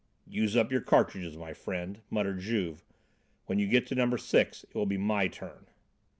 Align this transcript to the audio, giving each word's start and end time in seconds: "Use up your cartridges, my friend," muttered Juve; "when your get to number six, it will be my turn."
"Use 0.31 0.57
up 0.57 0.71
your 0.71 0.81
cartridges, 0.81 1.37
my 1.37 1.53
friend," 1.53 2.01
muttered 2.09 2.39
Juve; 2.39 2.83
"when 3.45 3.59
your 3.59 3.69
get 3.69 3.85
to 3.85 3.93
number 3.93 4.17
six, 4.17 4.63
it 4.63 4.73
will 4.73 4.87
be 4.87 4.97
my 4.97 5.27
turn." 5.27 5.67